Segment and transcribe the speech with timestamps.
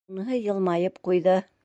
[0.11, 1.37] Уныһы йылмайып ҡуйҙы.